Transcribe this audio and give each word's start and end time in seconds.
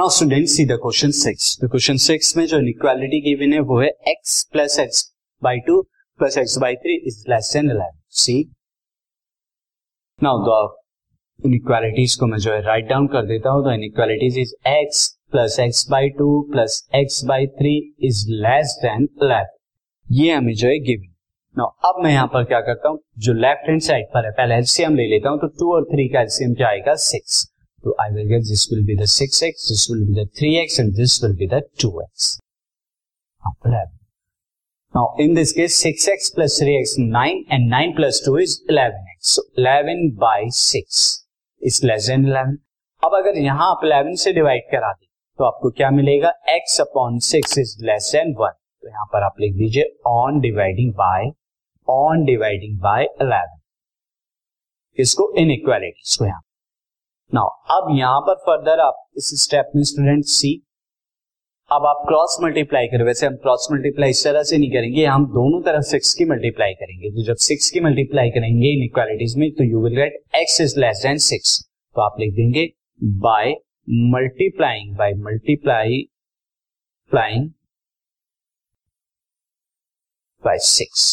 Now 0.00 0.08
student 0.08 0.46
see 0.48 0.64
the 0.66 0.76
question 0.82 1.10
six 1.10 1.46
the 1.62 1.68
question 1.70 1.96
six 2.02 2.36
में 2.36 2.44
जो 2.46 2.58
inequality 2.58 3.20
given 3.22 3.52
है, 3.52 3.58
वो 3.60 3.80
है 3.80 3.88
x 4.08 4.44
plus 4.52 4.78
x 4.80 5.02
by 5.42 5.58
two 5.66 5.80
plus 6.20 6.38
x 6.38 6.56
by 6.58 6.76
three 6.76 6.94
is 7.08 7.18
less 7.30 7.50
than 7.54 7.70
eleven 7.70 7.98
see 8.20 8.36
now 10.18 10.38
the 10.46 10.56
inequalities 11.40 12.14
को 12.20 12.26
मैं 12.26 12.38
जो 12.38 12.52
है 12.52 12.62
write 12.62 12.88
down 12.88 13.06
कर 13.08 13.26
देता 13.26 13.50
हूँ। 13.50 13.64
तो 13.64 13.72
inequalities 13.72 14.38
is 14.38 14.54
x 14.68 15.06
plus 15.32 15.58
x 15.60 15.86
by 15.90 16.08
two 16.18 16.30
plus 16.52 16.80
x 16.94 17.22
by 17.24 17.46
three 17.60 17.76
is 18.04 18.24
less 18.46 18.78
than 18.82 19.08
eleven 19.22 19.54
ये 20.06 20.32
हमें 20.32 20.54
जो 20.54 20.68
है 20.68 20.78
गिवन 20.88 21.14
नाउ 21.56 21.92
अब 21.92 22.02
मैं 22.04 22.12
यहाँ 22.12 22.26
पर 22.34 22.44
क्या 22.44 22.60
करता 22.62 22.88
हूँ? 22.88 23.00
जो 23.18 23.32
लेफ़्ट 23.34 23.68
हैंड 23.68 23.80
साइड 23.82 24.06
पर 24.14 24.24
है, 24.24 24.32
पहले 24.32 24.54
एलसीएम 24.54 24.96
ले 24.96 25.10
लेता 25.10 25.30
हूँ 25.30 25.38
तो 25.40 25.54
टू 25.60 25.74
और 25.76 25.88
थ्री 25.92 26.08
का 26.08 26.20
एलसीएम 26.20 26.54
क्या 26.54 26.68
आएगा? 26.68 26.94
सिक्स 27.04 27.49
तो 27.84 27.94
I 28.00 28.10
will 28.14 28.26
get 28.28 28.42
this 28.44 28.66
will 28.72 28.84
be 28.86 28.96
the 28.96 29.04
six 29.10 29.42
x 29.42 29.68
this 29.68 29.86
will 29.90 30.06
be 30.06 30.14
the 30.14 30.26
three 30.38 30.54
x 30.62 30.80
and 30.80 30.92
this 30.96 31.22
will 31.24 31.36
be 31.36 31.46
the 31.48 31.60
two 31.82 31.90
x 32.00 32.38
now 34.94 35.22
in 35.22 35.34
this 35.34 35.52
case 35.52 35.74
six 35.82 36.08
x 36.08 36.28
plus 36.34 36.58
three 36.60 36.74
x 36.78 36.94
nine 36.98 37.44
and 37.52 37.68
nine 37.70 37.92
plus 37.96 38.22
two 38.26 38.36
is 38.38 38.58
eleven 38.70 39.06
x 39.12 39.34
so 39.34 39.42
eleven 39.58 40.10
by 40.20 40.50
six 40.56 41.04
is 41.62 41.80
less 41.86 42.08
than 42.08 42.26
eleven 42.26 42.58
अब 43.02 43.14
अगर 43.14 43.38
यहाँ 43.38 43.70
आप 43.70 43.84
eleven 43.84 44.14
से 44.24 44.32
divide 44.32 44.70
करा 44.72 44.92
दें 44.92 45.06
तो 45.38 45.44
आपको 45.44 45.70
क्या 45.70 45.90
मिलेगा? 45.90 46.32
X 46.48 46.80
upon 46.80 47.18
six 47.28 47.58
is 47.58 47.76
less 47.84 48.10
than 48.14 48.34
one 48.38 48.50
तो 48.50 48.88
यहाँ 48.88 49.06
पर 49.12 49.22
आप 49.22 49.40
लिख 49.40 49.54
दीजिए 49.54 49.88
on 50.06 50.40
dividing 50.40 50.92
by 50.94 51.30
on 51.88 52.24
dividing 52.24 52.78
by 52.80 53.04
eleven 53.04 53.58
इसको 54.98 55.32
इन 55.38 55.50
इक्वालिटीज 55.50 56.16
को 56.16 56.24
यहाँ 56.26 56.42
नाउ 57.34 57.48
अब 57.72 57.88
यहाँ 57.96 58.20
पर 58.20 58.34
फर्दर 58.46 58.80
आप 58.80 59.04
इस 59.18 59.30
स्टेप 59.42 59.70
में 59.76 59.82
स्टूडेंट 59.90 60.24
सी 60.26 60.50
अब 61.70 61.84
आप 61.86 62.02
क्रॉस 62.06 62.36
मल्टीप्लाई 62.42 62.86
करें। 62.86 63.04
वैसे 63.04 63.26
हम 63.26 63.34
क्रॉस 63.42 63.68
मल्टीप्लाई 63.72 64.10
इस 64.10 64.22
तरह 64.24 64.42
से 64.42 64.56
नहीं 64.58 64.70
करेंगे, 64.70 65.04
हम 65.04 65.26
दोनों 65.26 65.60
तरफ़ 65.62 65.82
सिक्स 65.86 66.12
की 66.14 66.24
मल्टीप्लाई 66.30 66.72
करेंगे। 66.74 67.10
तो 67.10 67.24
जब 67.26 67.36
सिक्स 67.44 67.70
की 67.70 67.80
मल्टीप्लाई 67.80 68.30
करेंगे 68.30 68.72
इन 68.72 68.82
इक्वालिटीज 68.84 69.36
में 69.38 69.50
तो 69.58 69.64
you 69.64 69.82
will 69.84 69.94
get 69.96 70.20
x 70.36 70.60
is 70.60 70.78
less 70.80 71.02
than 71.02 71.18
six 71.24 71.58
तो 71.96 72.00
आप 72.02 72.16
लिख 72.20 72.32
देंगे 72.34 72.66
by 73.26 73.52
multiplying 74.14 74.96
by 74.96 75.14
multiply 75.18 76.02
plying 77.12 77.48
by 80.44 80.58
six 80.64 81.06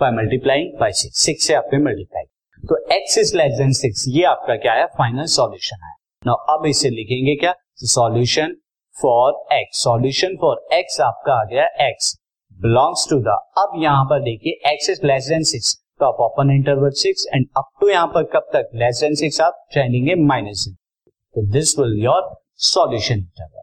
by 0.00 0.10
multiplying 0.12 0.72
by 0.80 0.92
six 0.92 1.24
six 1.26 1.46
से 1.46 1.54
आपने 1.54 1.78
मल्टीप्लाई 1.84 2.24
तो 2.68 2.76
x 2.92 3.16
is 3.18 3.36
less 3.36 3.52
than 3.58 3.72
six 3.72 4.04
ये 4.08 4.22
आपका 4.24 4.54
क्या 4.56 4.72
है? 4.72 4.84
फाइनल 4.98 5.24
सॉल्यूशन 5.30 5.84
है। 5.84 5.92
नाउ 6.26 6.54
अब 6.54 6.66
इसे 6.66 6.90
लिखेंगे 6.90 7.34
क्या? 7.36 7.52
Solution 7.84 8.54
for 8.96 9.32
x 9.52 9.82
solution 9.84 10.36
for 10.40 10.62
x 10.72 11.00
आपका 11.00 11.34
आ 11.40 11.44
गया 11.44 11.64
एक्स 11.88 12.14
बिलोंग्स 12.58 13.06
टू 13.10 13.18
द 13.20 13.36
अब 13.58 13.72
यहाँ 13.82 14.04
पर 14.04 14.22
देखिए 14.22 14.72
x 14.72 14.90
is 14.90 15.04
less 15.06 15.28
than 15.28 15.42
six 15.42 15.74
तो 16.00 16.06
आप 16.06 16.20
open 16.20 16.50
interval 16.50 16.90
six 17.02 17.26
and 17.34 17.46
up 17.56 17.68
to 17.80 17.88
यहाँ 17.88 18.06
पर 18.06 18.24
कब 18.34 18.48
तक? 18.54 18.70
लेस 18.74 19.00
देन 19.00 19.14
सिक्स 19.14 19.40
आप 19.40 19.64
चाहेंगे 19.74 20.14
माइनस 20.24 20.64
तो 20.68 21.46
this 21.52 21.78
will 21.78 21.94
your 22.04 22.34
solution 22.64 23.14
interval 23.14 23.62